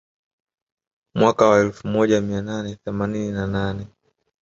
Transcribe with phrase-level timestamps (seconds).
[1.15, 3.87] Mwaka wa elfu moja mia nane themanini na nane